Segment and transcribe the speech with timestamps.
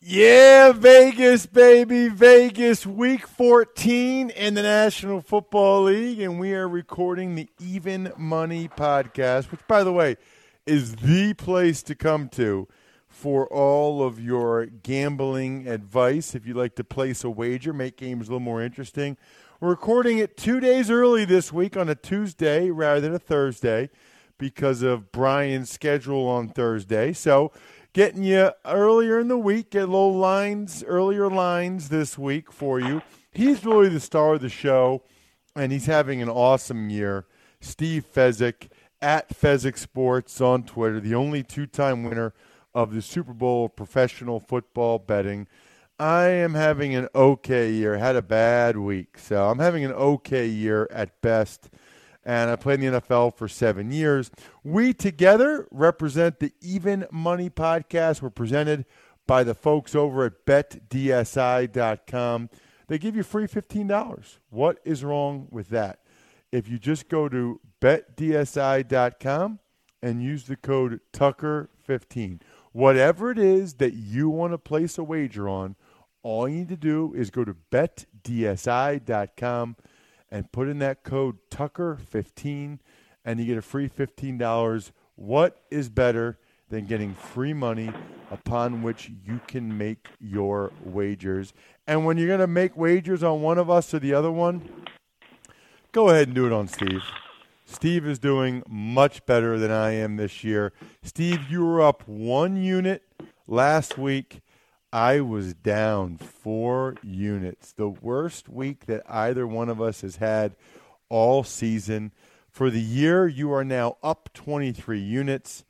[0.00, 2.08] Yeah, Vegas, baby.
[2.08, 6.20] Vegas, week 14 in the National Football League.
[6.20, 10.16] And we are recording the Even Money podcast, which, by the way,
[10.66, 12.68] is the place to come to
[13.08, 16.32] for all of your gambling advice.
[16.32, 19.16] If you'd like to place a wager, make games a little more interesting.
[19.58, 23.90] We're recording it two days early this week on a Tuesday rather than a Thursday
[24.38, 27.12] because of Brian's schedule on Thursday.
[27.12, 27.50] So,
[27.92, 33.02] getting you earlier in the week, get little lines, earlier lines this week for you.
[33.32, 35.02] He's really the star of the show,
[35.54, 37.26] and he's having an awesome year.
[37.60, 38.68] Steve Fezzik
[39.00, 42.34] at Fezzik Sports on Twitter, the only two time winner
[42.74, 45.46] of the Super Bowl of professional football betting.
[45.98, 47.98] I am having an okay year.
[47.98, 51.70] Had a bad week, so I'm having an okay year at best.
[52.28, 54.30] And I played in the NFL for seven years.
[54.62, 58.20] We together represent the Even Money Podcast.
[58.20, 58.84] We're presented
[59.26, 60.90] by the folks over at BetDSI.com.
[62.86, 64.38] They give you free $15.
[64.50, 66.00] What is wrong with that?
[66.52, 69.58] If you just go to BetDSI.com
[70.02, 75.48] and use the code Tucker15, whatever it is that you want to place a wager
[75.48, 75.76] on,
[76.22, 78.16] all you need to do is go to betdsi.com
[80.30, 82.78] and put in that code Tucker15
[83.24, 84.92] and you get a free $15.
[85.16, 86.38] What is better
[86.70, 87.90] than getting free money
[88.30, 91.52] upon which you can make your wagers?
[91.86, 94.68] And when you're going to make wagers on one of us or the other one,
[95.92, 97.02] go ahead and do it on Steve.
[97.66, 100.72] Steve is doing much better than I am this year.
[101.02, 103.02] Steve, you were up one unit
[103.46, 104.40] last week.
[104.92, 107.72] I was down four units.
[107.72, 110.56] The worst week that either one of us has had
[111.10, 112.12] all season.
[112.50, 115.64] For the year, you are now up 23 units.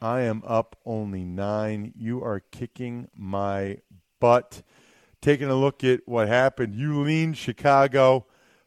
[0.00, 1.92] I am up only nine.
[1.96, 3.78] You are kicking my
[4.20, 4.62] butt.
[5.20, 8.26] Taking a look at what happened, you leaned Chicago.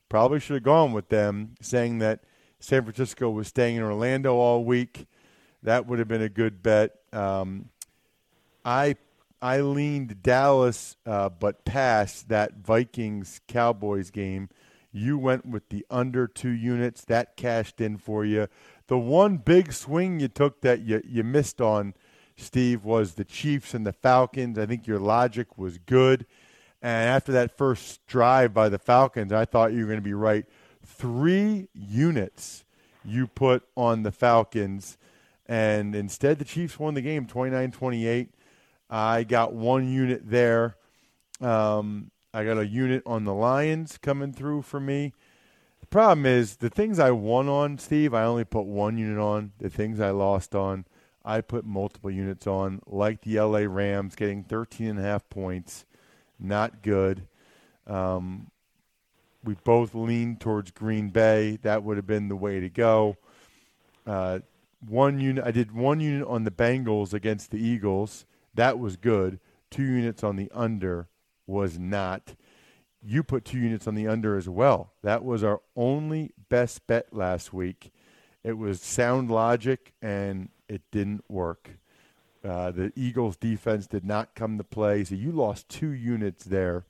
[0.10, 2.24] Probably should have gone with them, saying that
[2.60, 5.08] San Francisco was staying in Orlando all week.
[5.64, 6.92] That would have been a good bet.
[7.12, 7.70] Um,
[8.64, 8.98] I
[9.44, 14.48] I leaned Dallas, uh, but passed that Vikings Cowboys game.
[14.94, 17.04] You went with the under two units.
[17.04, 18.48] That cashed in for you.
[18.88, 21.94] The one big swing you took that you, you missed on,
[22.38, 24.58] Steve, was the Chiefs and the Falcons.
[24.58, 26.26] I think your logic was good.
[26.82, 30.14] And after that first drive by the Falcons, I thought you were going to be
[30.14, 30.46] right.
[30.86, 32.64] Three units
[33.04, 34.98] you put on the Falcons.
[35.46, 38.30] And instead, the Chiefs won the game 29 28.
[38.94, 40.78] I got one unit there.
[41.42, 45.14] Um, I got a unit on the Lions coming through for me.
[45.80, 49.52] The problem is the things I won on, Steve, I only put one unit on.
[49.58, 50.86] The things I lost on,
[51.26, 55.86] I put multiple units on, like the LA Rams getting 13 and a half points.
[56.40, 57.26] Not good.
[57.88, 58.52] Um,
[59.44, 61.58] we both leaned towards Green Bay.
[61.64, 63.18] That would have been the way to go.
[64.06, 64.40] Uh,
[64.88, 65.44] one unit.
[65.44, 68.28] I did one unit on the Bengals against the Eagles.
[68.54, 69.40] That was good.
[69.72, 71.08] Two units on the under
[71.48, 72.36] was not.
[73.02, 74.94] You put two units on the under as well.
[75.02, 77.92] That was our only best bet last week.
[78.44, 81.72] It was sound logic, and it didn't work.
[82.44, 86.86] Uh, the Eagles' defense did not come to play, so you lost two units there.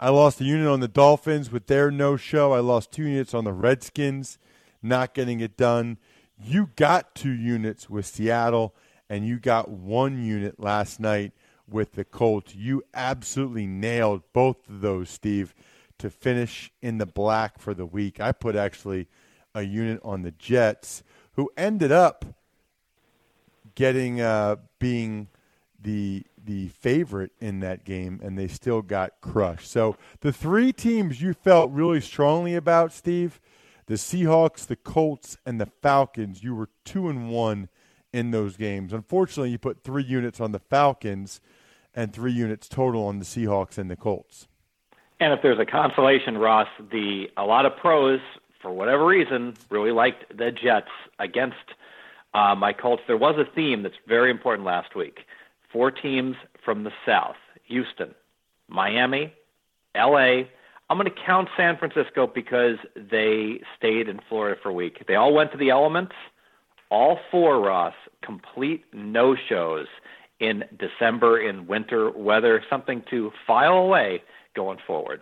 [0.00, 2.52] I lost a unit on the Dolphins with their no show.
[2.52, 4.38] I lost two units on the Redskins,
[4.82, 5.98] not getting it done.
[6.42, 8.74] You got two units with Seattle,
[9.10, 11.32] and you got one unit last night
[11.68, 12.54] with the Colts.
[12.54, 15.52] You absolutely nailed both of those, Steve,
[15.98, 18.20] to finish in the black for the week.
[18.20, 19.08] I put actually
[19.52, 21.02] a unit on the Jets,
[21.32, 22.24] who ended up
[23.74, 25.26] getting uh, being
[25.82, 29.70] the the favorite in that game, and they still got crushed.
[29.70, 33.40] So the three teams you felt really strongly about, Steve,
[33.86, 37.68] the Seahawks, the Colts, and the Falcons, you were two and one
[38.12, 38.92] in those games.
[38.92, 41.40] Unfortunately, you put three units on the Falcons
[41.94, 44.48] and three units total on the Seahawks and the Colts.
[45.18, 48.20] And if there's a consolation, Ross, the a lot of pros,
[48.62, 51.56] for whatever reason, really liked the Jets against
[52.34, 53.02] uh, my Colts.
[53.06, 55.20] There was a theme that's very important last week
[55.72, 57.36] four teams from the South
[57.66, 58.14] Houston,
[58.68, 59.32] Miami,
[59.94, 60.42] LA.
[60.88, 65.04] I'm going to count San Francisco because they stayed in Florida for a week.
[65.06, 66.14] They all went to the elements.
[66.90, 69.86] All four, Ross, complete no shows
[70.40, 74.22] in December in winter weather, something to file away
[74.56, 75.20] going forward.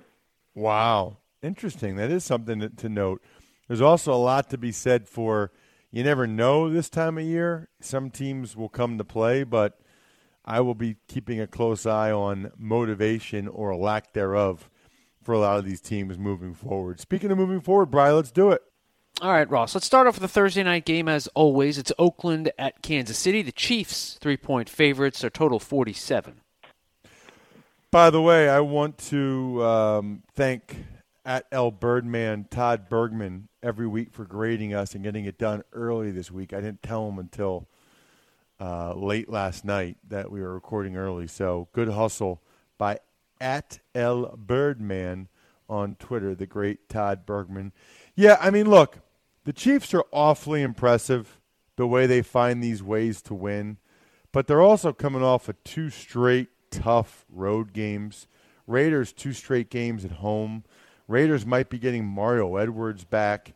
[0.55, 1.19] Wow.
[1.43, 1.97] Interesting.
[1.97, 3.23] That is something to note.
[3.67, 5.53] There's also a lot to be said for
[5.91, 7.69] you never know this time of year.
[7.81, 9.79] Some teams will come to play, but
[10.45, 14.71] I will be keeping a close eye on motivation or lack thereof
[15.23, 17.01] for a lot of these teams moving forward.
[17.01, 18.63] Speaking of moving forward, Brian, let's do it.
[19.21, 19.75] All right, Ross.
[19.75, 21.77] Let's start off with the Thursday night game as always.
[21.77, 23.43] It's Oakland at Kansas City.
[23.43, 26.41] The Chiefs, three point favorites, are total 47.
[27.91, 30.85] By the way, I want to um, thank
[31.25, 36.13] at L Birdman Todd Bergman every week for grading us and getting it done early
[36.13, 36.53] this week.
[36.53, 37.67] I didn't tell him until
[38.61, 41.27] uh, late last night that we were recording early.
[41.27, 42.41] So good hustle
[42.79, 43.01] by
[43.41, 45.27] at L Birdman
[45.69, 47.73] on Twitter, the great Todd Bergman.
[48.15, 49.01] Yeah, I mean, look,
[49.49, 51.41] the Chiefs are awfully impressive
[51.77, 53.79] the way they find these ways to win,
[54.31, 58.27] but they're also coming off of two straight tough road games.
[58.67, 60.65] Raiders two straight games at home.
[61.07, 63.55] Raiders might be getting Mario Edwards back.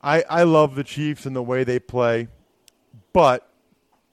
[0.00, 2.28] I I love the Chiefs and the way they play,
[3.12, 3.50] but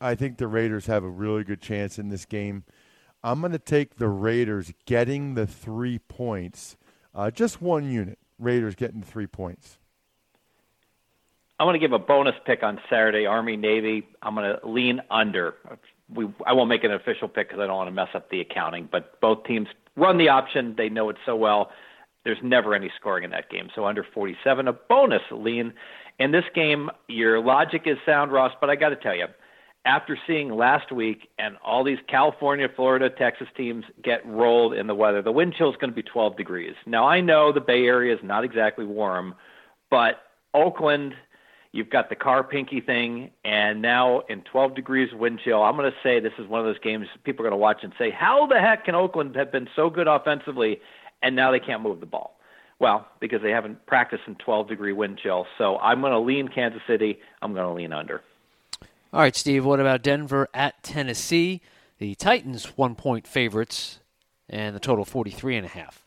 [0.01, 2.63] I think the Raiders have a really good chance in this game.
[3.23, 6.75] I'm going to take the Raiders getting the three points,
[7.13, 8.17] uh, just one unit.
[8.39, 9.77] Raiders getting three points.
[11.59, 14.07] I'm going to give a bonus pick on Saturday, Army Navy.
[14.21, 15.55] I'm going to lean under.
[16.13, 18.41] We, I won't make an official pick because I don't want to mess up the
[18.41, 18.87] accounting.
[18.91, 21.71] But both teams run the option; they know it so well.
[22.23, 23.69] There's never any scoring in that game.
[23.73, 25.73] So under 47, a bonus lean.
[26.19, 28.51] In this game, your logic is sound, Ross.
[28.59, 29.25] But I got to tell you,
[29.85, 34.95] after seeing last week and all these California, Florida, Texas teams get rolled in the
[34.95, 36.75] weather, the wind chill is going to be 12 degrees.
[36.85, 39.33] Now, I know the Bay Area is not exactly warm,
[39.89, 40.21] but
[40.53, 41.13] Oakland,
[41.77, 45.89] you've got the Carr pinky thing, and now in 12 degrees wind chill, I'm going
[45.89, 48.09] to say this is one of those games people are going to watch and say,
[48.09, 50.81] how the heck can Oakland have been so good offensively
[51.21, 52.39] and now they can't move the ball?
[52.79, 55.45] Well, because they haven't practiced in 12 degree wind chill.
[55.57, 57.19] So I'm going to lean Kansas City.
[57.41, 58.21] I'm going to lean under.
[59.13, 61.61] All right, Steve, what about Denver at Tennessee?
[61.99, 63.99] The Titans one point favorites
[64.49, 66.06] and the total 43 and a half.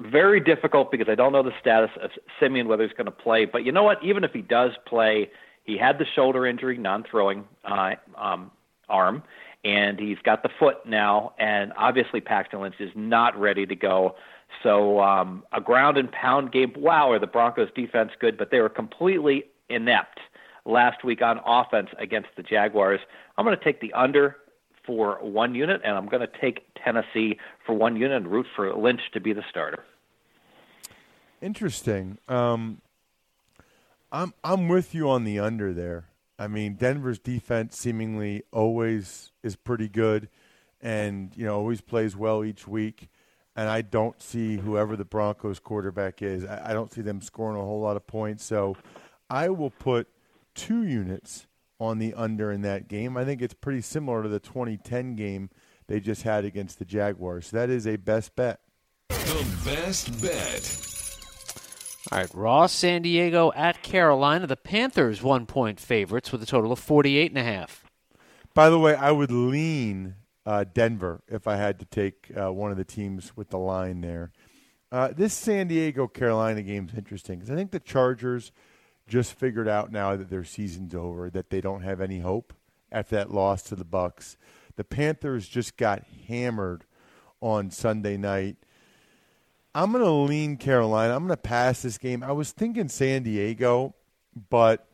[0.00, 3.46] Very difficult because I don't know the status of Siemian whether he's going to play.
[3.46, 4.02] But you know what?
[4.02, 5.30] Even if he does play,
[5.64, 8.52] he had the shoulder injury, non-throwing uh, um,
[8.88, 9.24] arm,
[9.64, 11.34] and he's got the foot now.
[11.38, 14.14] And obviously, Paxton Lynch is not ready to go.
[14.62, 16.72] So um, a ground and pound game.
[16.76, 18.38] Wow, are the Broncos defense good?
[18.38, 20.20] But they were completely inept
[20.64, 23.00] last week on offense against the Jaguars.
[23.36, 24.36] I'm going to take the under
[24.88, 28.74] for one unit, and I'm going to take Tennessee for one unit and root for
[28.74, 29.84] Lynch to be the starter.
[31.42, 32.16] Interesting.
[32.26, 32.80] Um,
[34.10, 36.08] I'm I'm with you on the under there.
[36.38, 40.30] I mean, Denver's defense seemingly always is pretty good,
[40.80, 43.10] and you know always plays well each week.
[43.54, 46.44] And I don't see whoever the Broncos quarterback is.
[46.44, 48.44] I, I don't see them scoring a whole lot of points.
[48.44, 48.76] So
[49.28, 50.08] I will put
[50.54, 51.47] two units
[51.80, 53.16] on the under in that game.
[53.16, 55.50] I think it's pretty similar to the 2010 game
[55.86, 57.48] they just had against the Jaguars.
[57.48, 58.60] So that is a best bet.
[59.08, 60.84] The best bet.
[62.10, 64.46] All right, Ross, San Diego at Carolina.
[64.46, 67.84] The Panthers one point favorites with a total of 48 and a half.
[68.54, 70.14] By the way, I would lean
[70.46, 74.00] uh, Denver if I had to take uh, one of the teams with the line
[74.00, 74.32] there.
[74.90, 78.52] Uh, this San Diego Carolina game is interesting because I think the Chargers–
[79.08, 82.52] just figured out now that their season's over, that they don't have any hope
[82.92, 84.36] after that loss to the Bucks.
[84.76, 86.84] The Panthers just got hammered
[87.40, 88.56] on Sunday night.
[89.74, 91.14] I'm going to lean Carolina.
[91.14, 92.22] I'm going to pass this game.
[92.22, 93.94] I was thinking San Diego,
[94.50, 94.86] but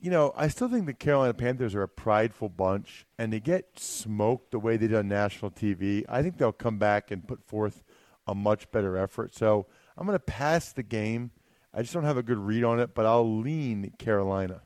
[0.00, 3.78] you know, I still think the Carolina Panthers are a prideful bunch, and they get
[3.78, 6.04] smoked the way they did on national TV.
[6.08, 7.82] I think they'll come back and put forth
[8.26, 9.34] a much better effort.
[9.34, 9.66] So
[9.98, 11.32] I'm going to pass the game.
[11.72, 14.62] I just don't have a good read on it, but I'll lean Carolina.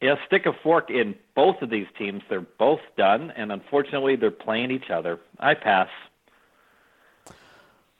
[0.00, 2.22] Yeah, stick a fork in both of these teams.
[2.28, 5.18] They're both done, and unfortunately, they're playing each other.
[5.38, 5.88] I pass.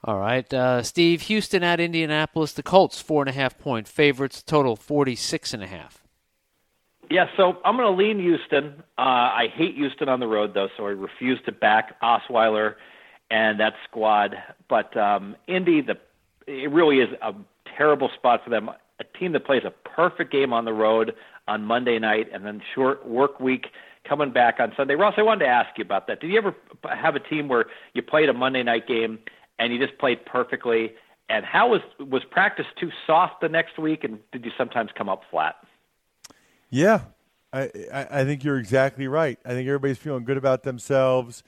[0.05, 1.23] All right, uh, Steve.
[1.23, 2.53] Houston at Indianapolis.
[2.53, 4.43] The Colts four and a half point favorites.
[4.43, 6.05] Total forty six and a half.
[7.11, 8.83] Yeah, so I'm going to lean Houston.
[8.99, 12.75] Uh, I hate Houston on the road though, so I refuse to back Osweiler
[13.31, 14.37] and that squad.
[14.69, 15.99] But um, Indy, the
[16.47, 17.35] it really is a
[17.77, 18.69] terrible spot for them.
[18.99, 21.15] A team that plays a perfect game on the road
[21.49, 23.67] on Monday night, and then short work week
[24.09, 24.95] coming back on Sunday.
[24.95, 26.21] Ross, I wanted to ask you about that.
[26.21, 26.55] Did you ever
[26.85, 29.19] have a team where you played a Monday night game
[29.59, 30.93] and you just played perfectly?
[31.29, 35.09] And how was was practice too soft the next week, and did you sometimes come
[35.09, 35.57] up flat?
[36.71, 37.01] Yeah,
[37.53, 39.39] I, I, I think you're exactly right.
[39.45, 41.43] I think everybody's feeling good about themselves.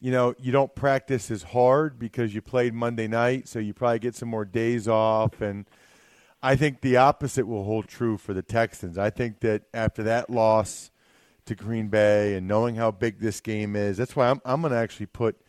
[0.00, 3.98] You know, you don't practice as hard because you played Monday night, so you probably
[3.98, 5.40] get some more days off.
[5.40, 5.66] And
[6.42, 8.98] I think the opposite will hold true for the Texans.
[8.98, 10.90] I think that after that loss
[11.46, 14.72] to Green Bay and knowing how big this game is, that's why I'm, I'm going
[14.72, 15.40] to actually put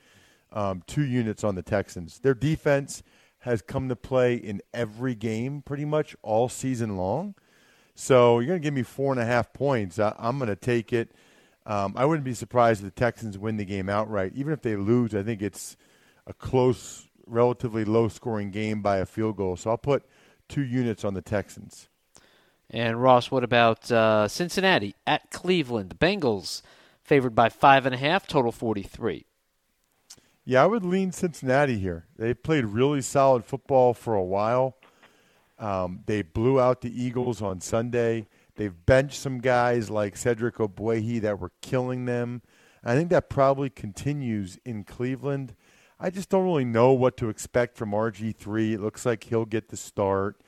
[0.51, 2.19] um, two units on the Texans.
[2.19, 3.03] Their defense
[3.39, 7.35] has come to play in every game pretty much all season long.
[7.95, 9.99] So you're going to give me four and a half points.
[9.99, 11.11] I, am going to take it.
[11.67, 14.31] Um, I wouldn't be surprised if the Texans win the game outright.
[14.35, 15.75] Even if they lose, I think it's
[16.25, 19.57] a close, relatively low scoring game by a field goal.
[19.57, 20.05] So I'll put
[20.47, 21.89] two units on the Texans.
[22.69, 25.89] And Ross, what about uh, Cincinnati at Cleveland?
[25.89, 26.61] The Bengals
[27.03, 29.25] favored by five and a half, total 43.
[30.45, 32.05] Yeah, I would lean Cincinnati here.
[32.17, 34.77] They played really solid football for a while.
[35.59, 38.27] Um, they blew out the Eagles on Sunday.
[38.57, 42.41] They've benched some guys like Cedric Ogbuehi that were killing them.
[42.83, 45.55] I think that probably continues in Cleveland.
[45.99, 48.73] I just don't really know what to expect from RG3.
[48.73, 50.41] It looks like he'll get the start,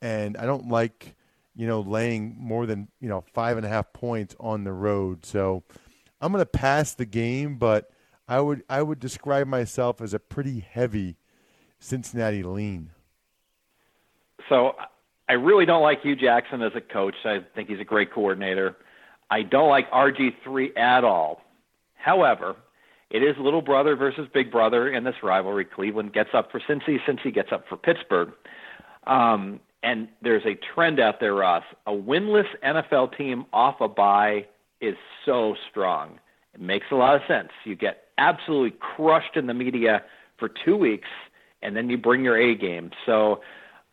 [0.00, 1.14] and I don't like
[1.54, 5.24] you know laying more than you know five and a half points on the road.
[5.26, 5.62] So
[6.20, 7.90] I'm going to pass the game, but
[8.28, 11.16] I would I would describe myself as a pretty heavy
[11.78, 12.90] Cincinnati lean.
[14.48, 14.74] So
[15.30, 17.14] I really don't like Hue Jackson as a coach.
[17.24, 18.74] I think he's a great coordinator.
[19.30, 21.40] I don't like RG3 at all.
[21.94, 22.56] However,
[23.10, 25.64] it is little brother versus big brother in this rivalry.
[25.64, 28.32] Cleveland gets up for Cincy, Cincy gets up for Pittsburgh.
[29.06, 31.62] Um, and there's a trend out there, Ross.
[31.86, 34.46] A winless NFL team off a bye
[34.80, 36.18] is so strong.
[36.54, 37.50] It makes a lot of sense.
[37.64, 40.02] You get absolutely crushed in the media
[40.40, 41.08] for two weeks,
[41.62, 42.90] and then you bring your A game.
[43.06, 43.42] So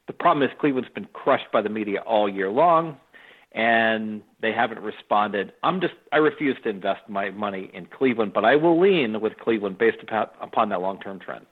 [0.07, 2.97] the problem is Cleveland's been crushed by the media all year long,
[3.51, 5.53] and they haven't responded.
[5.63, 9.37] I'm just I refuse to invest my money in Cleveland, but I will lean with
[9.37, 11.45] Cleveland based upon, upon that long term trend.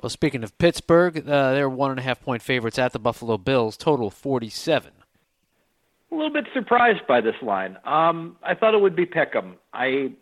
[0.00, 3.36] Well, speaking of Pittsburgh, uh, they're one and a half point favorites at the Buffalo
[3.36, 4.92] Bills, total 47.
[6.10, 7.76] A little bit surprised by this line.
[7.84, 9.56] Um, I thought it would be Pick'em.
[9.74, 10.12] I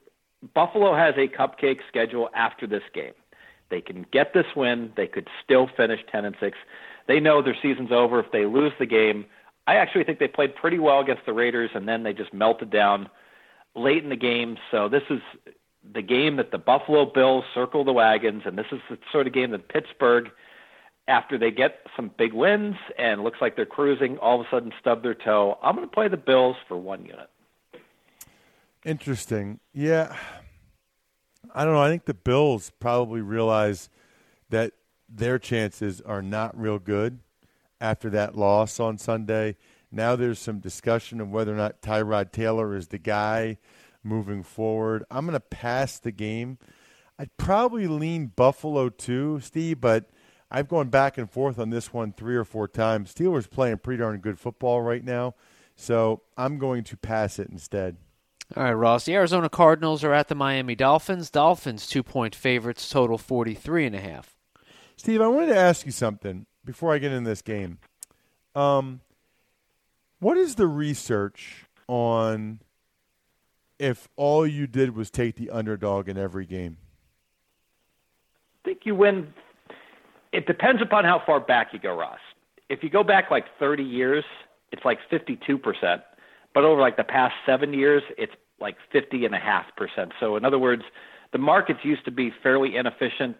[0.54, 3.12] Buffalo has a cupcake schedule after this game.
[3.70, 4.92] They can get this win.
[4.96, 6.56] They could still finish 10 and 6.
[7.08, 9.24] They know their season's over if they lose the game.
[9.66, 12.70] I actually think they played pretty well against the Raiders, and then they just melted
[12.70, 13.08] down
[13.74, 14.56] late in the game.
[14.70, 15.20] So this is
[15.92, 19.32] the game that the Buffalo Bills circle the wagons, and this is the sort of
[19.32, 20.30] game that Pittsburgh,
[21.06, 24.72] after they get some big wins and looks like they're cruising, all of a sudden
[24.78, 25.58] stub their toe.
[25.62, 27.30] I'm going to play the Bills for one unit.
[28.84, 29.60] Interesting.
[29.72, 30.14] Yeah.
[31.54, 31.82] I don't know.
[31.82, 33.88] I think the Bills probably realize
[34.50, 34.72] that
[35.08, 37.20] their chances are not real good
[37.80, 39.56] after that loss on Sunday.
[39.90, 43.58] Now there's some discussion of whether or not Tyrod Taylor is the guy
[44.02, 45.04] moving forward.
[45.10, 46.58] I'm going to pass the game.
[47.18, 50.10] I'd probably lean Buffalo too, Steve, but
[50.50, 53.12] I've gone back and forth on this one three or four times.
[53.12, 55.34] Steelers playing pretty darn good football right now,
[55.74, 57.96] so I'm going to pass it instead.
[58.56, 59.04] All right, Ross.
[59.04, 61.28] The Arizona Cardinals are at the Miami Dolphins.
[61.30, 64.37] Dolphins two point favorites, total forty three and a half.
[64.98, 67.78] Steve, I wanted to ask you something before I get in this game.
[68.56, 69.00] Um,
[70.18, 72.58] what is the research on
[73.78, 76.78] if all you did was take the underdog in every game?
[78.64, 79.32] I think you win.
[80.32, 82.18] It depends upon how far back you go, Ross.
[82.68, 84.24] If you go back like 30 years,
[84.72, 86.02] it's like 52%.
[86.52, 90.10] But over like the past seven years, it's like 50 and a half percent.
[90.18, 90.82] So in other words,
[91.32, 93.36] the markets used to be fairly inefficient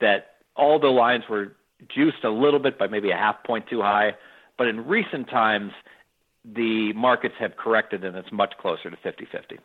[0.00, 1.56] that all the lines were
[1.88, 4.12] juiced a little bit by maybe a half point too high.
[4.58, 5.72] But in recent times,
[6.44, 9.58] the markets have corrected and it's much closer to 50 50.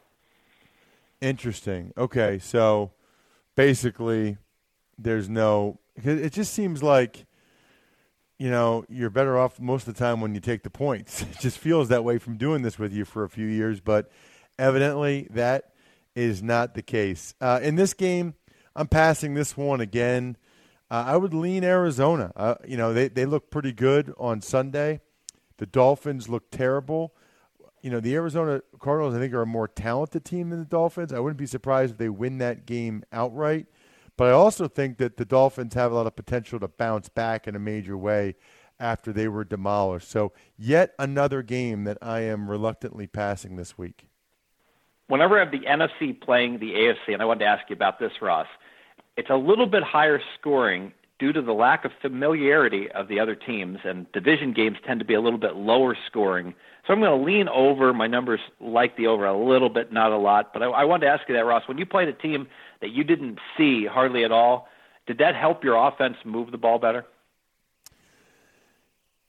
[1.21, 1.93] Interesting.
[1.97, 2.91] Okay, so
[3.55, 4.37] basically,
[4.97, 5.79] there's no.
[5.95, 7.25] It just seems like,
[8.37, 11.21] you know, you're better off most of the time when you take the points.
[11.31, 14.11] It just feels that way from doing this with you for a few years, but
[14.59, 15.73] evidently that
[16.15, 17.33] is not the case.
[17.39, 18.33] Uh, in this game,
[18.75, 20.37] I'm passing this one again.
[20.93, 22.31] Uh, I would lean Arizona.
[22.35, 25.01] Uh, you know, they, they look pretty good on Sunday.
[25.57, 27.15] The Dolphins look terrible.
[27.81, 31.11] You know, the Arizona Cardinals, I think, are a more talented team than the Dolphins.
[31.11, 33.65] I wouldn't be surprised if they win that game outright.
[34.17, 37.47] But I also think that the Dolphins have a lot of potential to bounce back
[37.47, 38.35] in a major way
[38.79, 40.11] after they were demolished.
[40.11, 44.09] So, yet another game that I am reluctantly passing this week.
[45.07, 47.97] Whenever I have the NFC playing the AFC, and I wanted to ask you about
[47.97, 48.47] this, Ross,
[49.17, 53.35] it's a little bit higher scoring due to the lack of familiarity of the other
[53.35, 56.53] teams, and division games tend to be a little bit lower scoring.
[56.85, 57.93] So I'm going to lean over.
[57.93, 60.51] My numbers like the over a little bit, not a lot.
[60.51, 61.63] But I, I wanted to ask you that, Ross.
[61.67, 62.47] When you played a team
[62.81, 64.67] that you didn't see hardly at all,
[65.07, 67.05] did that help your offense move the ball better?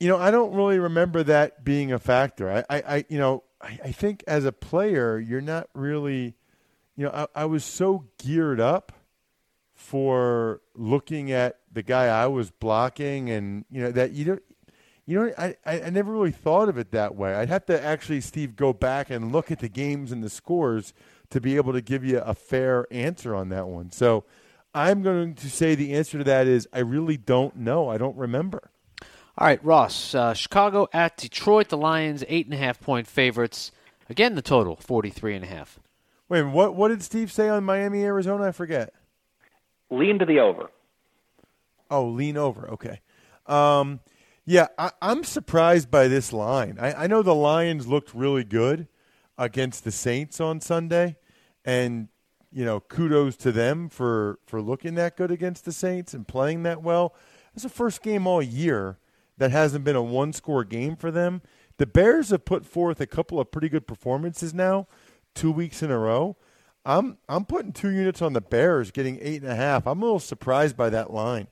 [0.00, 2.50] You know, I don't really remember that being a factor.
[2.50, 6.34] I, I, I you know, I, I think as a player, you're not really,
[6.96, 8.92] you know, I, I was so geared up
[9.74, 14.42] for looking at the guy I was blocking, and you know that you don't.
[15.06, 17.34] You know, I, I never really thought of it that way.
[17.34, 20.94] I'd have to actually, Steve, go back and look at the games and the scores
[21.28, 23.90] to be able to give you a fair answer on that one.
[23.90, 24.24] So
[24.74, 27.90] I'm going to say the answer to that is I really don't know.
[27.90, 28.70] I don't remember.
[29.36, 30.14] All right, Ross.
[30.14, 31.68] Uh, Chicago at Detroit.
[31.68, 33.72] The Lions eight and a half point favorites.
[34.08, 35.78] Again, the total forty three and a half.
[36.28, 36.74] Wait, what?
[36.74, 38.44] What did Steve say on Miami, Arizona?
[38.44, 38.94] I forget.
[39.94, 40.70] Lean to the over.
[41.90, 42.68] Oh, lean over.
[42.70, 43.00] Okay.
[43.46, 44.00] Um,
[44.46, 46.78] yeah, I, am surprised by this line.
[46.80, 48.88] I, I know the Lions looked really good
[49.38, 51.16] against the Saints on Sunday,
[51.64, 52.09] and
[52.52, 56.62] you know, kudos to them for for looking that good against the Saints and playing
[56.64, 57.14] that well.
[57.54, 58.98] It's the first game all year
[59.38, 61.42] that hasn't been a one score game for them.
[61.78, 64.87] The Bears have put forth a couple of pretty good performances now,
[65.35, 66.37] two weeks in a row.
[66.85, 69.87] I'm I'm putting two units on the Bears, getting eight and a half.
[69.87, 71.49] I'm a little surprised by that line.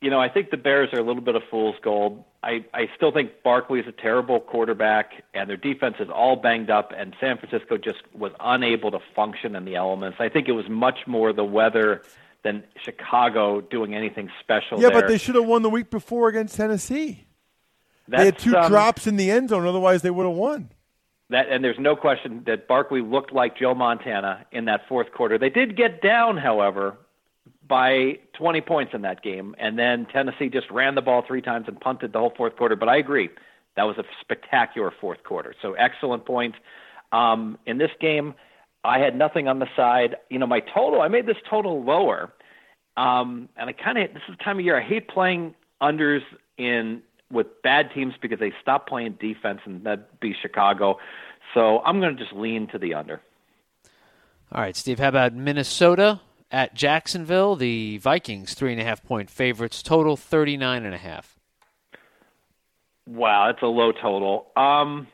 [0.00, 2.24] You know, I think the Bears are a little bit of fool's gold.
[2.42, 6.68] I, I still think Barkley is a terrible quarterback, and their defense is all banged
[6.68, 10.18] up, and San Francisco just was unable to function in the elements.
[10.20, 12.02] I think it was much more the weather
[12.42, 14.78] than Chicago doing anything special.
[14.78, 15.00] Yeah, there.
[15.00, 17.24] but they should have won the week before against Tennessee.
[18.06, 20.68] That's, they had two um, drops in the end zone, otherwise they would have won.
[21.34, 25.36] That and there's no question that Barkley looked like Joe Montana in that fourth quarter.
[25.36, 26.96] They did get down, however,
[27.68, 31.64] by 20 points in that game, and then Tennessee just ran the ball three times
[31.66, 32.76] and punted the whole fourth quarter.
[32.76, 33.30] But I agree,
[33.74, 35.56] that was a spectacular fourth quarter.
[35.60, 36.54] So excellent point.
[37.10, 38.34] Um, in this game,
[38.84, 40.14] I had nothing on the side.
[40.30, 42.32] You know, my total, I made this total lower,
[42.96, 46.22] um, and I kind of this is the time of year I hate playing unders
[46.58, 50.98] in with bad teams because they stop playing defense, and that'd be Chicago.
[51.52, 53.20] So I'm going to just lean to the under.
[54.52, 54.98] All right, Steve.
[54.98, 57.56] How about Minnesota at Jacksonville?
[57.56, 59.82] The Vikings three and a half point favorites.
[59.82, 61.38] Total thirty nine and a half.
[63.06, 64.46] Wow, that's a low total.
[64.56, 65.08] Um,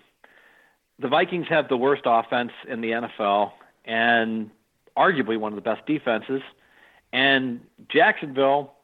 [0.98, 3.52] the Vikings have the worst offense in the NFL
[3.84, 4.50] and
[4.96, 6.42] arguably one of the best defenses.
[7.12, 8.74] And Jacksonville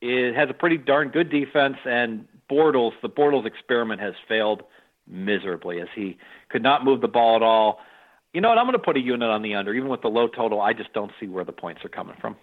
[0.00, 4.62] it has a pretty darn good defense, and Bortles, the Bortles experiment has failed
[5.06, 7.80] miserably as he could not move the ball at all.
[8.32, 8.58] You know what?
[8.58, 10.60] I'm going to put a unit on the under, even with the low total.
[10.60, 12.36] I just don't see where the points are coming from.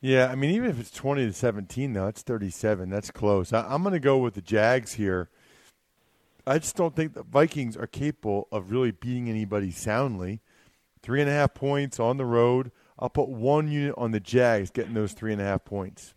[0.00, 2.90] Yeah, I mean, even if it's 20 to 17, though, it's 37.
[2.90, 3.52] That's close.
[3.52, 5.30] I, am going to go with the Jags here.
[6.44, 10.40] I just don't think the Vikings are capable of really beating anybody soundly.
[11.02, 12.72] Three and a half points on the road.
[12.98, 16.14] I'll put one unit on the Jags getting those three and a half points.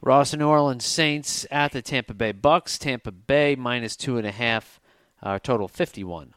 [0.00, 2.78] Ross and New Orleans Saints at the Tampa Bay Bucks.
[2.78, 4.80] Tampa Bay minus two and a half.
[5.22, 6.34] Uh, total fifty-one.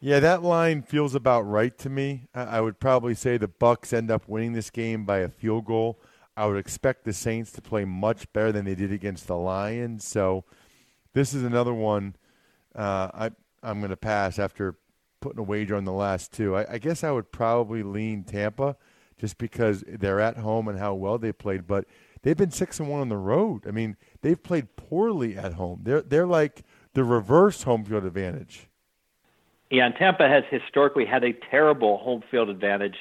[0.00, 2.28] Yeah, that line feels about right to me.
[2.32, 6.00] I would probably say the Bucks end up winning this game by a field goal.
[6.36, 10.06] I would expect the Saints to play much better than they did against the Lions.
[10.06, 10.44] So
[11.12, 12.14] this is another one
[12.76, 13.30] uh, I
[13.60, 14.76] I'm going to pass after
[15.20, 16.54] putting a wager on the last two.
[16.54, 18.76] I, I guess I would probably lean Tampa
[19.18, 21.66] just because they're at home and how well they played.
[21.66, 21.84] But
[22.22, 23.66] they've been six and one on the road.
[23.66, 25.80] I mean, they've played poorly at home.
[25.82, 26.62] They're they're like
[26.94, 28.68] the reverse home field advantage.
[29.70, 32.96] Yeah, and Tampa has historically had a terrible home field advantage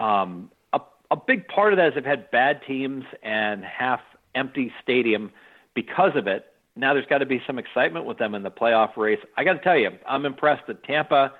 [0.00, 4.00] um, up a big part of that is they've had bad teams and half
[4.34, 5.30] empty stadium
[5.74, 6.46] because of it.
[6.74, 9.20] Now there's got to be some excitement with them in the playoff race.
[9.36, 11.32] I got to tell you, I'm impressed that Tampa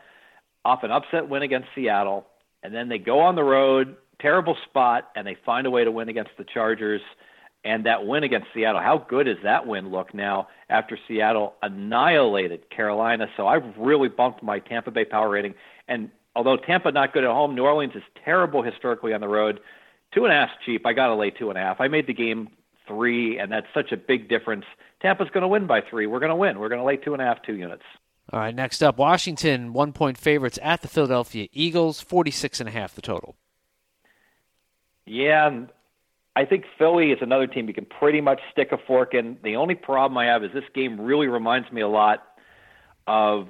[0.65, 2.27] off an upset win against Seattle,
[2.63, 5.91] and then they go on the road, terrible spot, and they find a way to
[5.91, 7.03] win against the Chargers.
[7.65, 12.71] And that win against Seattle, how good does that win look now after Seattle annihilated
[12.71, 13.27] Carolina?
[13.37, 15.55] So I've really bumped my Tampa Bay power rating.
[15.89, 19.59] And although Tampa not good at home, New Orleans is terrible historically on the road.
[20.15, 20.87] Two and a half cheap.
[20.87, 21.81] I got to lay two and a half.
[21.81, 22.49] I made the game
[22.87, 24.65] three, and that's such a big difference.
[25.03, 26.07] Tampa's going to win by three.
[26.07, 26.61] We're going to win.
[26.61, 27.83] We're going to lay two and a half, two units.
[28.33, 32.73] All right, next up, Washington, one point favorites at the Philadelphia Eagles, 46 and a
[32.73, 33.37] half the total.
[35.05, 35.67] Yeah,
[36.35, 39.39] I think Philly is another team you can pretty much stick a fork in.
[39.45, 42.25] The only problem I have is this game really reminds me a lot
[43.07, 43.49] of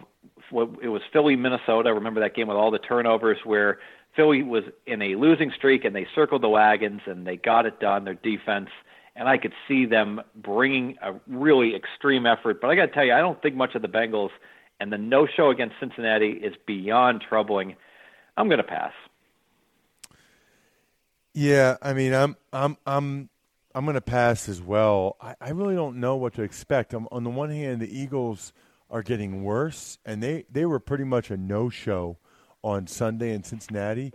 [0.50, 1.88] what it was Philly Minnesota.
[1.88, 3.78] I remember that game with all the turnovers where
[4.14, 7.80] Philly was in a losing streak and they circled the wagons and they got it
[7.80, 8.04] done.
[8.04, 8.68] Their defense
[9.16, 12.60] and I could see them bringing a really extreme effort.
[12.60, 14.30] But I got to tell you, I don't think much of the Bengals,
[14.80, 17.76] and the no-show against Cincinnati is beyond troubling.
[18.36, 18.92] I'm going to pass.
[21.34, 23.28] Yeah, I mean, I'm I'm I'm
[23.74, 25.16] I'm going to pass as well.
[25.20, 26.94] I, I really don't know what to expect.
[26.94, 28.54] I'm, on the one hand, the Eagles
[28.90, 32.18] are getting worse, and they they were pretty much a no-show
[32.62, 34.12] on Sunday in Cincinnati.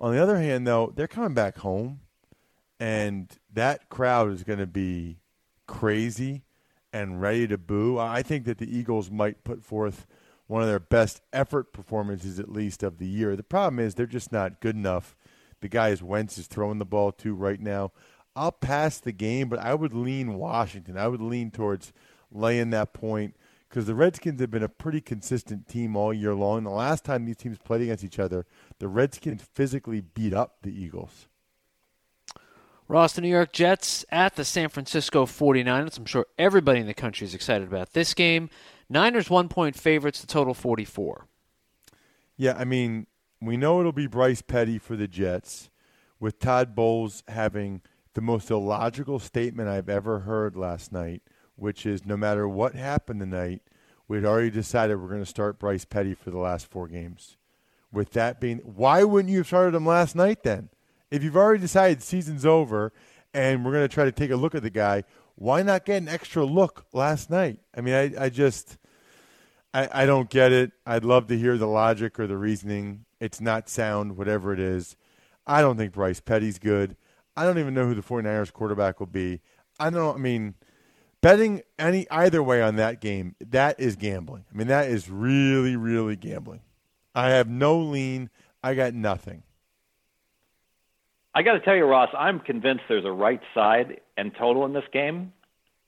[0.00, 2.00] On the other hand, though, they're coming back home
[2.80, 5.18] and that crowd is going to be
[5.66, 6.42] crazy
[6.94, 7.98] and ready to boo.
[7.98, 10.06] I think that the Eagles might put forth
[10.46, 13.34] one of their best effort performances, at least of the year.
[13.34, 15.16] The problem is they're just not good enough.
[15.60, 17.90] The guy Wentz is throwing the ball to right now.
[18.36, 20.96] I'll pass the game, but I would lean Washington.
[20.96, 21.92] I would lean towards
[22.30, 23.34] laying that point
[23.68, 26.62] because the Redskins have been a pretty consistent team all year long.
[26.62, 28.46] The last time these teams played against each other,
[28.78, 31.26] the Redskins physically beat up the Eagles.
[32.86, 35.96] Ross, the New York Jets at the San Francisco 49ers.
[35.96, 38.50] I'm sure everybody in the country is excited about this game.
[38.90, 41.26] Niners one point favorites, the total 44.
[42.36, 43.06] Yeah, I mean,
[43.40, 45.70] we know it'll be Bryce Petty for the Jets,
[46.20, 47.80] with Todd Bowles having
[48.12, 51.22] the most illogical statement I've ever heard last night,
[51.56, 53.62] which is no matter what happened tonight,
[54.08, 57.36] we'd already decided we're going to start Bryce Petty for the last four games.
[57.90, 60.68] With that being, why wouldn't you have started him last night then?
[61.14, 62.92] If you've already decided season's over
[63.32, 65.04] and we're going to try to take a look at the guy,
[65.36, 67.60] why not get an extra look last night?
[67.72, 68.78] I mean, I, I just,
[69.72, 70.72] I, I don't get it.
[70.84, 73.04] I'd love to hear the logic or the reasoning.
[73.20, 74.96] It's not sound, whatever it is.
[75.46, 76.96] I don't think Bryce Petty's good.
[77.36, 79.40] I don't even know who the 49ers quarterback will be.
[79.78, 80.54] I don't, I mean,
[81.20, 84.46] betting any either way on that game, that is gambling.
[84.52, 86.62] I mean, that is really, really gambling.
[87.14, 88.30] I have no lean.
[88.64, 89.44] I got nothing.
[91.34, 94.72] I got to tell you, Ross, I'm convinced there's a right side and total in
[94.72, 95.32] this game.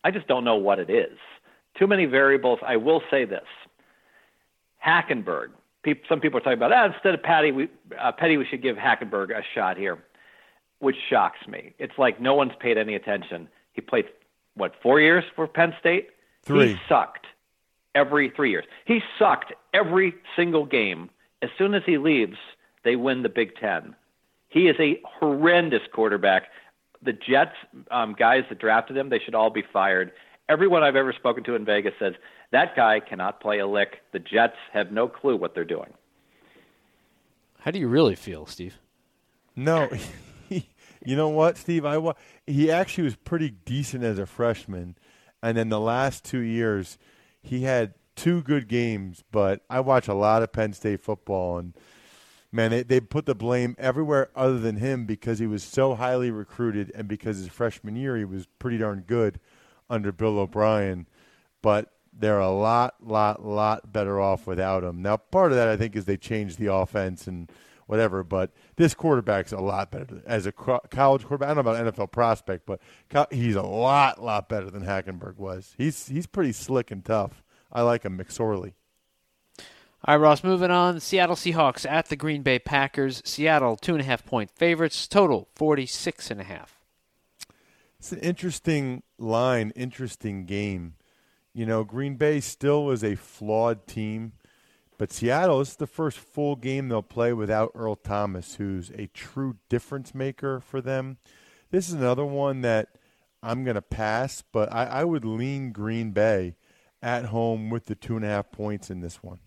[0.03, 1.19] I just don't know what it is.
[1.79, 2.59] Too many variables.
[2.67, 3.47] I will say this:
[4.85, 5.51] Hackenberg.
[6.09, 8.77] some people are talking about ah, instead of Patty, we, uh, Petty, we should give
[8.77, 9.99] Hackenberg a shot here,
[10.81, 11.75] which shocks me.
[11.79, 13.49] It's like no one's paid any attention.
[13.73, 14.07] He played
[14.55, 16.09] what four years for Penn State.
[16.43, 16.69] Three.
[16.69, 17.27] He sucked
[17.95, 18.65] every three years.
[18.85, 21.11] He sucked every single game.
[21.43, 22.39] As soon as he leaves,
[22.85, 23.95] they win the Big Ten.
[24.57, 26.45] He is a horrendous quarterback.
[27.03, 27.53] The Jets
[27.91, 30.13] um, guys that drafted him, they should all be fired.
[30.49, 32.15] Everyone I've ever spoken to in Vegas says
[32.53, 33.99] that guy cannot play a lick.
[34.15, 35.93] The Jets have no clue what they're doing.
[37.59, 38.79] How do you really feel, Steve?
[39.55, 39.91] No,
[40.49, 40.63] you
[41.05, 41.85] know what, Steve?
[41.85, 42.15] I wa-
[42.47, 44.97] he actually was pretty decent as a freshman,
[45.43, 46.97] and then the last two years,
[47.43, 49.23] he had two good games.
[49.31, 51.75] But I watch a lot of Penn State football, and
[52.57, 56.31] man, they, they put the blame everywhere other than him because he was so highly
[56.31, 59.39] recruited and because his freshman year he was pretty darn good
[59.89, 61.07] under Bill O'Brien.
[61.63, 65.03] But they're a lot, lot, lot better off without him.
[65.03, 67.51] Now, part of that I think is they changed the offense and
[67.87, 68.25] whatever.
[68.25, 71.51] But this quarterback's a lot better as a college quarterback.
[71.51, 72.81] I don't know about NFL prospect, but
[73.33, 75.75] he's a lot, lot better than Hackenberg was.
[75.79, 77.43] He's he's pretty slick and tough.
[77.73, 78.75] I like him, McSorley.
[80.09, 81.01] All right, Ross, moving on.
[81.01, 83.21] Seattle Seahawks at the Green Bay Packers.
[83.25, 85.09] Seattle, two and a half point favorites.
[85.09, 86.79] Total, 46 and a half.
[87.99, 90.95] It's an interesting line, interesting game.
[91.53, 94.35] You know, Green Bay still is a flawed team,
[94.97, 99.09] but Seattle this is the first full game they'll play without Earl Thomas, who's a
[99.09, 101.17] true difference maker for them.
[101.73, 102.91] This is another one that
[103.43, 106.55] I'm going to pass, but I, I would lean Green Bay
[107.03, 109.41] at home with the two and a half points in this one.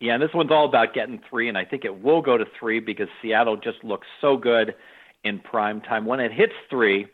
[0.00, 2.46] Yeah, and this one's all about getting three, and I think it will go to
[2.58, 4.74] three because Seattle just looks so good.
[5.24, 6.06] in prime time.
[6.06, 7.06] When it hits three,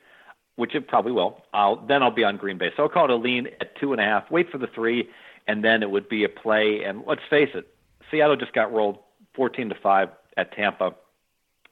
[0.57, 2.70] which it probably will, I'll then I'll be on Green Bay.
[2.77, 4.31] So I'll call it a lean at two and a half.
[4.31, 5.09] Wait for the three,
[5.46, 6.83] and then it would be a play.
[6.85, 7.66] And let's face it,
[8.11, 8.99] Seattle just got rolled
[9.35, 10.94] 14 to five at Tampa.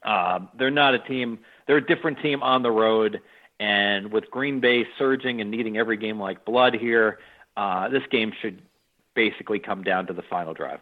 [0.04, 1.38] Uh, they're not a team.
[1.66, 3.20] They're a different team on the road.
[3.60, 7.20] And with Green Bay surging and needing every game like blood here,
[7.56, 8.60] uh, this game should
[9.14, 10.80] basically come down to the final drive.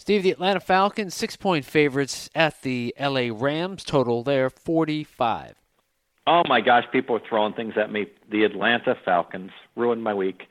[0.00, 5.56] Steve, the Atlanta Falcons, six point favorites at the LA Rams, total there 45.
[6.26, 8.06] Oh my gosh, people are throwing things at me.
[8.30, 10.44] The Atlanta Falcons ruined my week.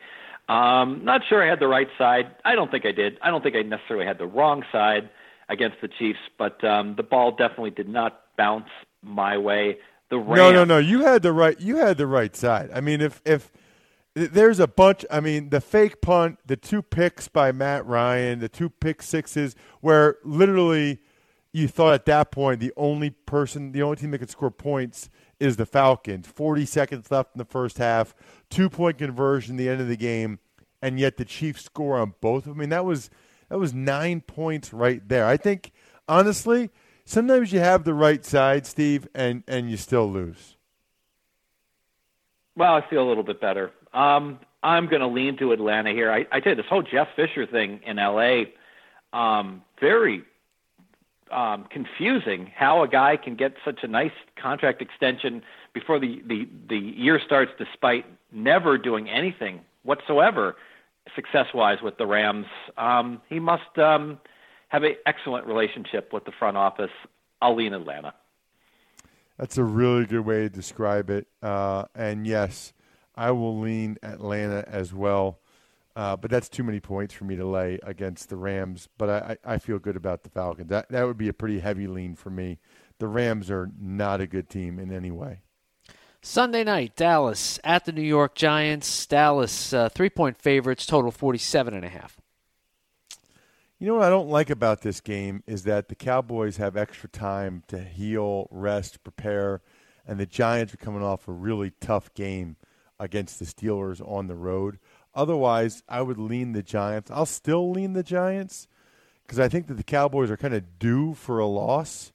[0.49, 2.27] Um, not sure I had the right side.
[2.45, 3.17] I don't think I did.
[3.23, 5.09] I don't think I necessarily had the wrong side
[5.49, 8.69] against the Chiefs, but um, the ball definitely did not bounce
[9.01, 9.79] my way.
[10.11, 10.77] The Rams, no, no, no.
[10.77, 11.59] You had the right.
[11.59, 12.69] You had the right side.
[12.71, 13.51] I mean, if if
[14.15, 15.05] there's a bunch.
[15.11, 19.55] I mean, the fake punt, the two picks by Matt Ryan, the two pick sixes,
[19.81, 20.99] where literally
[21.51, 25.09] you thought at that point the only person, the only team that could score points
[25.39, 26.27] is the Falcons.
[26.27, 28.13] 40 seconds left in the first half,
[28.49, 30.39] two point conversion the end of the game,
[30.81, 32.39] and yet the Chiefs score on both.
[32.39, 32.57] of them.
[32.57, 33.09] I mean, that was
[33.49, 35.25] that was nine points right there.
[35.25, 35.71] I think
[36.07, 36.69] honestly,
[37.05, 40.57] sometimes you have the right side, Steve, and and you still lose.
[42.55, 43.71] Well, I feel a little bit better.
[43.93, 46.11] Um, I'm going to lean to Atlanta here.
[46.11, 48.53] I, I tell you, this whole Jeff Fisher thing in L.A.
[49.13, 50.23] Um, very
[51.31, 52.51] um, confusing.
[52.55, 55.41] How a guy can get such a nice contract extension
[55.73, 60.55] before the, the the year starts, despite never doing anything whatsoever
[61.15, 62.45] success-wise with the Rams.
[62.77, 64.19] Um, he must um,
[64.67, 66.91] have an excellent relationship with the front office.
[67.41, 68.13] I'll lean Atlanta.
[69.37, 71.27] That's a really good way to describe it.
[71.41, 72.73] Uh, and yes,
[73.15, 75.39] I will lean Atlanta as well.
[75.95, 78.87] Uh, but that's too many points for me to lay against the Rams.
[78.97, 80.69] But I, I feel good about the Falcons.
[80.69, 82.59] That that would be a pretty heavy lean for me.
[82.99, 85.41] The Rams are not a good team in any way.
[86.21, 89.05] Sunday night, Dallas at the New York Giants.
[89.05, 92.19] Dallas uh, three point favorites, total forty seven and a half.
[93.79, 97.07] You know what I don't like about this game is that the Cowboys have extra
[97.07, 99.61] time to heal, rest, prepare,
[100.05, 102.57] and the Giants are coming off a really tough game
[102.99, 104.79] against the Steelers on the road.
[105.15, 107.09] Otherwise, I would lean the Giants.
[107.11, 108.67] I'll still lean the Giants
[109.25, 112.11] because I think that the Cowboys are kind of due for a loss.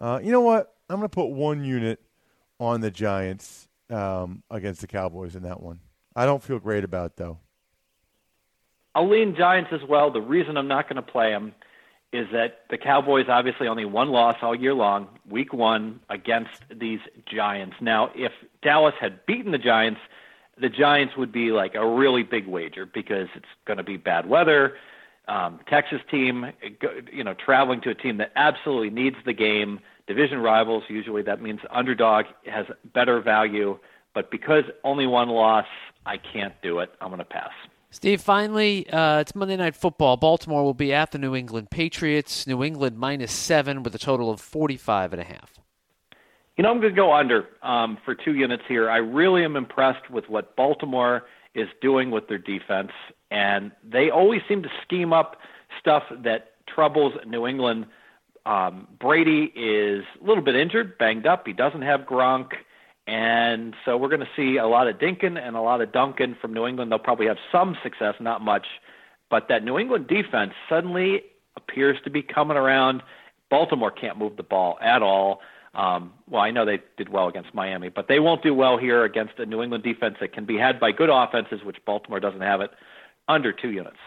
[0.00, 0.74] Uh, you know what?
[0.88, 2.00] I'm going to put one unit
[2.58, 5.80] on the Giants um, against the Cowboys in that one.
[6.14, 7.38] I don't feel great about though.
[8.94, 10.10] I'll lean Giants as well.
[10.10, 11.54] The reason I'm not going to play them
[12.16, 17.00] is that the Cowboys obviously only one loss all year long, week one against these
[17.26, 17.76] Giants.
[17.80, 20.00] Now, if Dallas had beaten the Giants,
[20.58, 24.26] the Giants would be like a really big wager because it's going to be bad
[24.28, 24.76] weather.
[25.28, 26.46] Um, Texas team,
[27.12, 29.80] you know, traveling to a team that absolutely needs the game.
[30.06, 33.78] Division rivals, usually that means underdog has better value.
[34.14, 35.66] But because only one loss,
[36.06, 36.90] I can't do it.
[37.00, 37.50] I'm going to pass.
[37.96, 40.18] Steve, finally, uh, it's Monday Night Football.
[40.18, 42.46] Baltimore will be at the New England Patriots.
[42.46, 45.58] New England minus seven with a total of 45 and a half.
[46.58, 48.90] You know, I'm going to go under um, for two units here.
[48.90, 51.22] I really am impressed with what Baltimore
[51.54, 52.92] is doing with their defense,
[53.30, 55.38] and they always seem to scheme up
[55.80, 57.86] stuff that troubles New England.
[58.44, 61.46] Um, Brady is a little bit injured, banged up.
[61.46, 62.52] He doesn't have Gronk.
[63.06, 66.36] And so we're going to see a lot of Dinkin and a lot of Duncan
[66.40, 66.90] from New England.
[66.90, 68.66] They'll probably have some success, not much.
[69.30, 71.22] But that New England defense suddenly
[71.56, 73.02] appears to be coming around.
[73.50, 75.40] Baltimore can't move the ball at all.
[75.74, 79.04] Um, well, I know they did well against Miami, but they won't do well here
[79.04, 82.40] against a New England defense that can be had by good offenses, which Baltimore doesn't
[82.40, 82.70] have it,
[83.28, 83.98] under two units.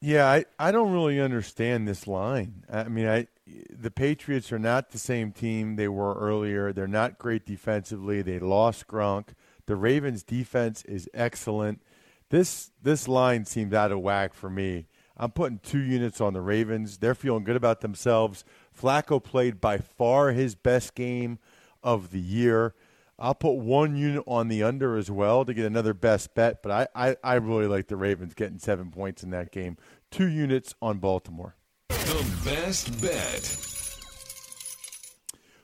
[0.00, 2.64] Yeah, I, I don't really understand this line.
[2.70, 6.72] I mean, I the Patriots are not the same team they were earlier.
[6.72, 8.22] They're not great defensively.
[8.22, 9.28] They lost Gronk.
[9.66, 11.82] The Ravens' defense is excellent.
[12.30, 14.86] This this line seems out of whack for me.
[15.16, 16.98] I'm putting two units on the Ravens.
[16.98, 18.44] They're feeling good about themselves.
[18.76, 21.38] Flacco played by far his best game
[21.82, 22.74] of the year.
[23.18, 26.72] I'll put one unit on the under as well to get another best bet, but
[26.72, 29.76] I, I, I really like the Ravens getting seven points in that game.
[30.10, 31.54] Two units on Baltimore.
[31.92, 33.58] The best bet.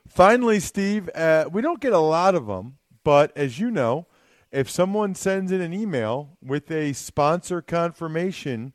[0.09, 4.07] Finally, Steve, uh, we don't get a lot of them, but as you know,
[4.51, 8.73] if someone sends in an email with a sponsor confirmation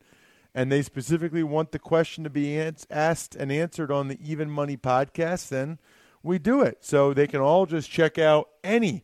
[0.55, 4.77] and they specifically want the question to be asked and answered on the Even Money
[4.77, 5.79] podcast, then
[6.21, 6.77] we do it.
[6.81, 9.03] So they can all just check out any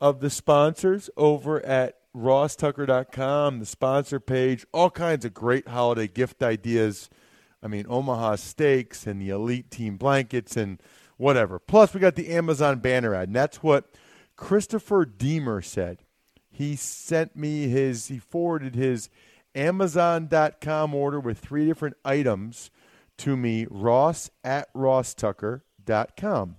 [0.00, 6.42] of the sponsors over at rosstucker.com, the sponsor page, all kinds of great holiday gift
[6.42, 7.10] ideas.
[7.62, 10.80] I mean, Omaha Steaks and the Elite Team blankets and
[11.16, 11.58] whatever.
[11.58, 13.94] Plus, we got the Amazon banner ad, and that's what
[14.36, 16.02] Christopher Deemer said.
[16.50, 19.08] He sent me his, he forwarded his
[19.54, 22.70] Amazon.com order with three different items
[23.18, 26.56] to me, ross at rosstucker.com.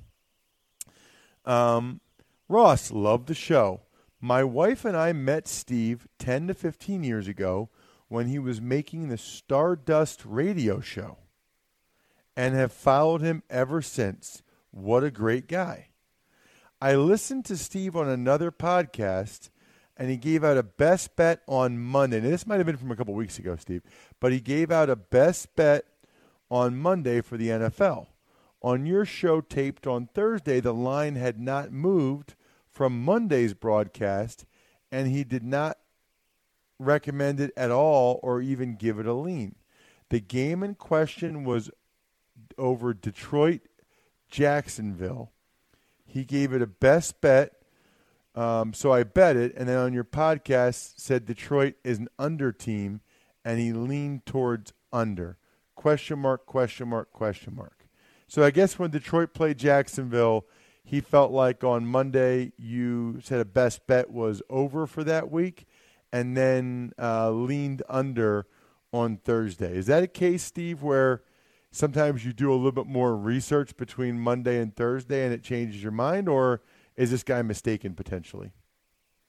[1.46, 2.02] Um,
[2.50, 3.82] Ross, love the show.
[4.22, 7.70] My wife and I met Steve 10 to 15 years ago
[8.08, 11.18] when he was making the Stardust radio show
[12.36, 14.44] and have followed him ever since.
[14.72, 15.90] What a great guy.
[16.80, 19.50] I listened to Steve on another podcast
[19.98, 22.22] and he gave out a best bet on Monday.
[22.22, 23.82] Now, this might have been from a couple weeks ago, Steve,
[24.20, 25.86] but he gave out a best bet
[26.52, 28.08] on Monday for the NFL.
[28.62, 32.36] On your show taped on Thursday, the line had not moved
[32.70, 34.46] from Monday's broadcast,
[34.92, 35.78] and he did not
[36.80, 39.56] recommend it at all or even give it a lean.
[40.10, 41.70] The game in question was
[42.58, 43.62] over Detroit
[44.30, 45.32] Jacksonville.
[46.06, 47.54] He gave it a best bet.
[48.36, 52.52] Um, so I bet it, and then on your podcast said Detroit is an under
[52.52, 53.02] team,
[53.44, 55.38] and he leaned towards under.
[55.76, 57.88] Question mark, question mark, question mark.
[58.28, 60.46] So I guess when Detroit played Jacksonville,
[60.84, 65.66] he felt like on Monday you said a best bet was over for that week,
[66.12, 68.46] and then uh, leaned under
[68.94, 69.76] on Thursday.
[69.78, 71.24] Is that a case, Steve, where
[71.72, 75.82] sometimes you do a little bit more research between Monday and Thursday and it changes
[75.82, 76.62] your mind, or
[76.96, 78.52] is this guy mistaken potentially?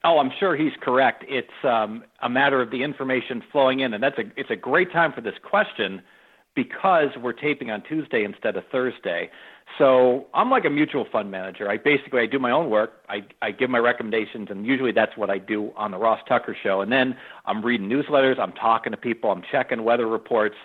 [0.04, 1.24] Oh, I'm sure he's correct.
[1.28, 4.92] It's um, a matter of the information flowing in, and that's a it's a great
[4.92, 6.02] time for this question
[6.54, 9.28] because we're taping on Tuesday instead of Thursday.
[9.76, 11.70] So I'm like a mutual fund manager.
[11.70, 13.02] I basically I do my own work.
[13.08, 16.56] I I give my recommendations, and usually that's what I do on the Ross Tucker
[16.60, 16.80] Show.
[16.80, 20.56] And then I'm reading newsletters, I'm talking to people, I'm checking weather reports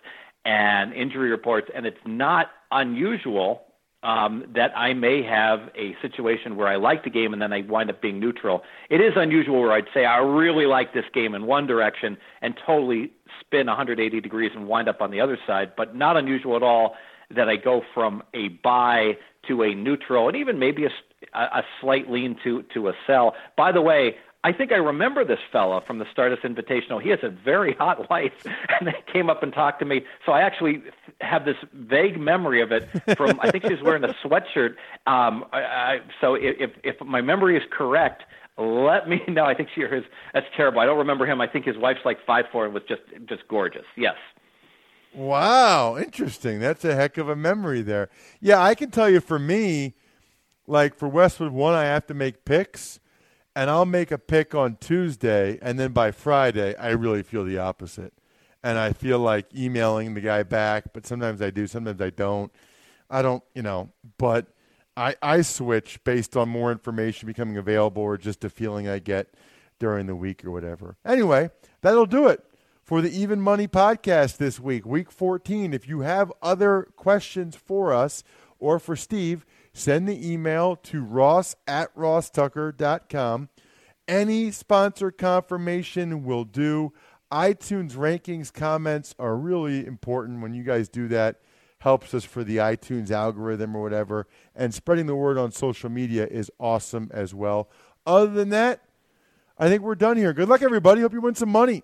[0.45, 3.63] and injury reports, and it's not unusual
[4.03, 7.61] um, that I may have a situation where I like the game and then I
[7.61, 8.63] wind up being neutral.
[8.89, 12.53] It is unusual where I'd say I really like this game in one direction and
[12.65, 16.63] totally spin 180 degrees and wind up on the other side, but not unusual at
[16.63, 16.95] all
[17.35, 19.17] that I go from a buy
[19.47, 20.89] to a neutral and even maybe a,
[21.39, 23.35] a slight lean to to a sell.
[23.57, 24.15] By the way,
[24.45, 27.01] I think I remember this fella from the Stardust Invitational.
[27.01, 30.01] He has a very hot wife, and they came up and talked to me.
[30.25, 30.83] So I actually
[31.21, 33.39] have this vague memory of it from.
[33.41, 34.71] I think she was wearing a sweatshirt.
[35.07, 38.23] Um, I, I, so if if my memory is correct,
[38.57, 39.45] let me know.
[39.45, 40.03] I think she is.
[40.33, 40.81] That's terrible.
[40.81, 41.39] I don't remember him.
[41.39, 43.85] I think his wife's like five four and was just just gorgeous.
[43.95, 44.15] Yes.
[45.13, 46.59] Wow, interesting.
[46.59, 48.09] That's a heck of a memory there.
[48.41, 49.93] Yeah, I can tell you for me,
[50.65, 52.99] like for Westwood One, I have to make picks
[53.55, 57.59] and I'll make a pick on Tuesday, and then by Friday, I really feel the
[57.59, 58.11] opposite.
[58.63, 62.51] And I feel like emailing the guy back, but sometimes I do, sometimes I don't.
[63.09, 64.47] I don't, you know, but
[64.97, 69.35] I, I switch based on more information becoming available or just a feeling I get
[69.77, 70.95] during the week or whatever.
[71.05, 72.43] Anyway, that'll do it
[72.83, 75.73] for the Even Money podcast this week, week 14.
[75.73, 78.23] If you have other questions for us
[78.59, 83.49] or for Steve, send the email to ross at rosstucker.com.
[84.05, 86.91] Any sponsor confirmation will do.
[87.31, 91.37] iTunes rankings comments are really important when you guys do that.
[91.79, 94.27] Helps us for the iTunes algorithm or whatever.
[94.53, 97.69] And spreading the word on social media is awesome as well.
[98.05, 98.81] Other than that,
[99.57, 100.33] I think we're done here.
[100.33, 101.01] Good luck, everybody.
[101.01, 101.83] Hope you win some money.